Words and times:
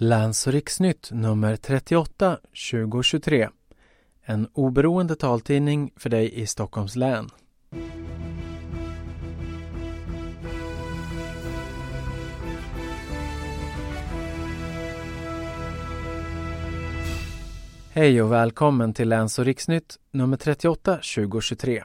Läns 0.00 0.46
och 0.46 0.52
riksnytt 0.52 1.10
nummer 1.12 1.56
38 1.56 2.38
2023. 2.70 3.48
En 4.22 4.48
oberoende 4.52 5.16
taltidning 5.16 5.92
för 5.96 6.10
dig 6.10 6.40
i 6.40 6.46
Stockholms 6.46 6.96
län. 6.96 7.30
Hej 17.90 18.22
och 18.22 18.32
välkommen 18.32 18.94
till 18.94 19.08
Läns 19.08 19.38
och 19.38 19.44
riksnytt 19.44 19.98
nummer 20.10 20.36
38 20.36 20.94
2023. 20.94 21.82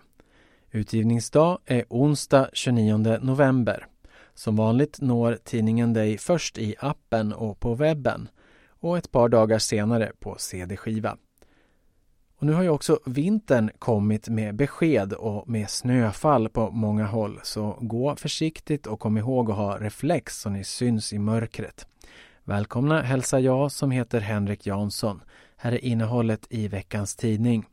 Utgivningsdag 0.71 1.59
är 1.65 1.85
onsdag 1.89 2.49
29 2.53 2.97
november. 3.21 3.87
Som 4.35 4.55
vanligt 4.55 5.01
når 5.01 5.37
tidningen 5.43 5.93
dig 5.93 6.17
först 6.17 6.57
i 6.57 6.75
appen 6.79 7.33
och 7.33 7.59
på 7.59 7.75
webben 7.75 8.29
och 8.67 8.97
ett 8.97 9.11
par 9.11 9.29
dagar 9.29 9.59
senare 9.59 10.11
på 10.19 10.35
CD-skiva. 10.39 11.17
Och 12.37 12.45
nu 12.45 12.53
har 12.53 12.63
ju 12.63 12.69
också 12.69 12.99
vintern 13.05 13.71
kommit 13.79 14.29
med 14.29 14.55
besked 14.55 15.13
och 15.13 15.49
med 15.49 15.69
snöfall 15.69 16.49
på 16.49 16.71
många 16.71 17.05
håll 17.05 17.39
så 17.43 17.77
gå 17.81 18.15
försiktigt 18.15 18.87
och 18.87 18.99
kom 18.99 19.17
ihåg 19.17 19.51
att 19.51 19.57
ha 19.57 19.77
reflex 19.77 20.41
så 20.41 20.49
ni 20.49 20.63
syns 20.63 21.13
i 21.13 21.19
mörkret. 21.19 21.87
Välkomna 22.43 23.01
hälsar 23.01 23.39
jag 23.39 23.71
som 23.71 23.91
heter 23.91 24.19
Henrik 24.19 24.67
Jansson. 24.67 25.21
Här 25.55 25.71
är 25.71 25.85
innehållet 25.85 26.47
i 26.49 26.67
veckans 26.67 27.15
tidning. 27.15 27.65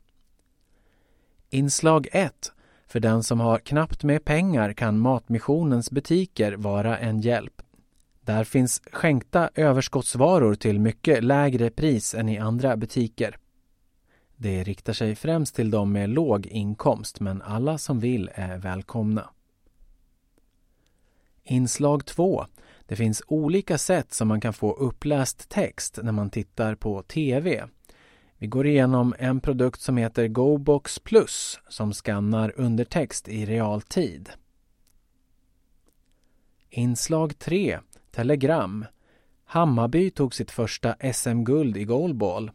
Inslag 1.49 2.07
1 2.11 2.51
för 2.91 2.99
den 2.99 3.23
som 3.23 3.39
har 3.39 3.59
knappt 3.59 4.03
med 4.03 4.25
pengar 4.25 4.73
kan 4.73 4.99
Matmissionens 4.99 5.91
butiker 5.91 6.53
vara 6.53 6.97
en 6.97 7.21
hjälp. 7.21 7.61
Där 8.21 8.43
finns 8.43 8.81
skänkta 8.91 9.49
överskottsvaror 9.55 10.55
till 10.55 10.79
mycket 10.79 11.23
lägre 11.23 11.69
pris 11.69 12.15
än 12.15 12.29
i 12.29 12.37
andra 12.37 12.77
butiker. 12.77 13.37
Det 14.35 14.63
riktar 14.63 14.93
sig 14.93 15.15
främst 15.15 15.55
till 15.55 15.71
de 15.71 15.91
med 15.91 16.09
låg 16.09 16.47
inkomst 16.47 17.19
men 17.19 17.41
alla 17.41 17.77
som 17.77 17.99
vill 17.99 18.29
är 18.33 18.57
välkomna. 18.57 19.29
Inslag 21.43 22.05
2. 22.05 22.45
Det 22.85 22.95
finns 22.95 23.23
olika 23.27 23.77
sätt 23.77 24.13
som 24.13 24.27
man 24.27 24.41
kan 24.41 24.53
få 24.53 24.73
uppläst 24.73 25.49
text 25.49 25.99
när 26.03 26.11
man 26.11 26.29
tittar 26.29 26.75
på 26.75 27.01
TV. 27.01 27.67
Vi 28.41 28.47
går 28.47 28.67
igenom 28.67 29.15
en 29.19 29.39
produkt 29.39 29.81
som 29.81 29.97
heter 29.97 30.27
GoBox 30.27 30.99
Plus 30.99 31.59
som 31.69 31.93
skannar 31.93 32.53
undertext 32.55 33.27
i 33.27 33.45
realtid. 33.45 34.29
Inslag 36.69 37.39
3 37.39 37.79
Telegram 38.11 38.85
Hammarby 39.45 40.09
tog 40.09 40.33
sitt 40.33 40.51
första 40.51 40.95
SM-guld 41.13 41.77
i 41.77 41.83
goalball. 41.83 42.51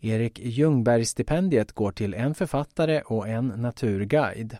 Erik 0.00 0.38
Ljungberg-stipendiet 0.38 1.72
går 1.72 1.92
till 1.92 2.14
en 2.14 2.34
författare 2.34 3.00
och 3.00 3.28
en 3.28 3.48
naturguide. 3.48 4.58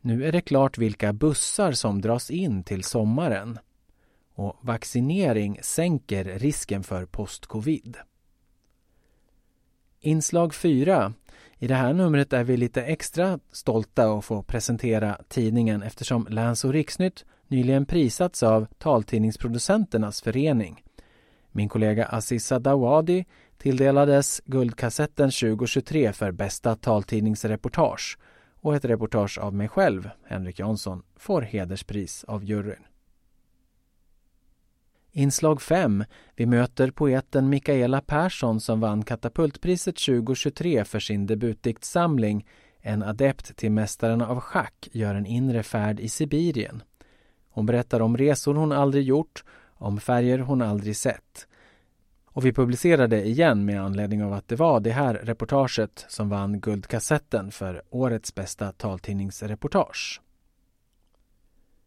Nu 0.00 0.24
är 0.24 0.32
det 0.32 0.40
klart 0.40 0.78
vilka 0.78 1.12
bussar 1.12 1.72
som 1.72 2.00
dras 2.00 2.30
in 2.30 2.64
till 2.64 2.84
sommaren. 2.84 3.58
Och 4.34 4.58
vaccinering 4.60 5.58
sänker 5.62 6.24
risken 6.24 6.82
för 6.82 7.06
postcovid. 7.06 7.96
Inslag 10.00 10.54
4. 10.54 11.12
I 11.58 11.66
det 11.66 11.74
här 11.74 11.92
numret 11.92 12.32
är 12.32 12.44
vi 12.44 12.56
lite 12.56 12.82
extra 12.82 13.38
stolta 13.52 14.12
att 14.12 14.24
få 14.24 14.42
presentera 14.42 15.20
tidningen 15.28 15.82
eftersom 15.82 16.26
Läns 16.30 16.64
och 16.64 16.72
riksnytt 16.72 17.24
nyligen 17.48 17.86
prisats 17.86 18.42
av 18.42 18.66
Taltidningsproducenternas 18.78 20.22
förening. 20.22 20.82
Min 21.52 21.68
kollega 21.68 22.06
Aziza 22.06 22.58
Dawadi 22.58 23.24
tilldelades 23.56 24.40
Guldkassetten 24.44 25.30
2023 25.30 26.12
för 26.12 26.32
bästa 26.32 26.76
taltidningsreportage 26.76 28.18
och 28.60 28.76
ett 28.76 28.84
reportage 28.84 29.38
av 29.38 29.54
mig 29.54 29.68
själv, 29.68 30.10
Henrik 30.26 30.58
Jansson, 30.58 31.02
får 31.16 31.42
hederspris 31.42 32.24
av 32.24 32.44
juryn. 32.44 32.84
Inslag 35.18 35.62
5. 35.62 36.04
Vi 36.36 36.46
möter 36.46 36.90
poeten 36.90 37.48
Mikaela 37.48 38.00
Persson 38.00 38.60
som 38.60 38.80
vann 38.80 39.02
Katapultpriset 39.02 39.96
2023 39.96 40.84
för 40.84 41.00
sin 41.00 41.26
debutdiktsamling 41.26 42.46
En 42.80 43.02
adept 43.02 43.56
till 43.56 43.72
Mästaren 43.72 44.22
av 44.22 44.40
schack 44.40 44.88
gör 44.92 45.14
en 45.14 45.26
inre 45.26 45.62
färd 45.62 46.00
i 46.00 46.08
Sibirien. 46.08 46.82
Hon 47.48 47.66
berättar 47.66 48.00
om 48.00 48.16
resor 48.16 48.54
hon 48.54 48.72
aldrig 48.72 49.04
gjort, 49.04 49.44
om 49.74 50.00
färger 50.00 50.38
hon 50.38 50.62
aldrig 50.62 50.96
sett. 50.96 51.48
Och 52.24 52.44
vi 52.44 52.52
publicerade 52.52 53.24
igen 53.24 53.64
med 53.64 53.82
anledning 53.82 54.24
av 54.24 54.32
att 54.32 54.48
det 54.48 54.56
var 54.56 54.80
det 54.80 54.92
här 54.92 55.14
reportaget 55.14 56.06
som 56.08 56.28
vann 56.28 56.60
Guldkassetten 56.60 57.50
för 57.50 57.82
årets 57.90 58.34
bästa 58.34 58.72
taltidningsreportage. 58.72 60.20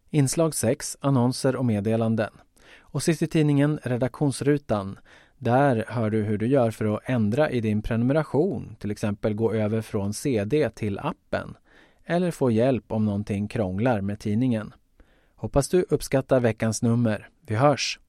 Inslag 0.09 0.55
6. 0.55 0.97
Annonser 1.01 1.55
och 1.55 1.65
meddelanden. 1.65 2.31
Och 2.91 3.03
sist 3.03 3.21
i 3.21 3.27
tidningen 3.27 3.79
Redaktionsrutan. 3.83 4.99
Där 5.37 5.85
hör 5.87 6.09
du 6.09 6.23
hur 6.23 6.37
du 6.37 6.47
gör 6.47 6.71
för 6.71 6.95
att 6.95 7.01
ändra 7.05 7.51
i 7.51 7.61
din 7.61 7.81
prenumeration, 7.81 8.75
till 8.79 8.91
exempel 8.91 9.33
gå 9.33 9.53
över 9.53 9.81
från 9.81 10.13
CD 10.13 10.69
till 10.69 10.99
appen 10.99 11.57
eller 12.05 12.31
få 12.31 12.51
hjälp 12.51 12.91
om 12.91 13.05
någonting 13.05 13.47
krånglar 13.47 14.01
med 14.01 14.19
tidningen. 14.19 14.73
Hoppas 15.35 15.69
du 15.69 15.85
uppskattar 15.89 16.39
veckans 16.39 16.81
nummer. 16.81 17.29
Vi 17.45 17.55
hörs! 17.55 17.99